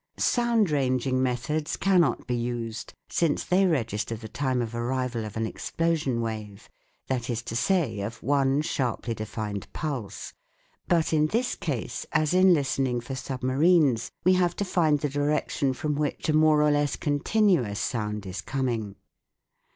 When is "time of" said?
4.27-4.73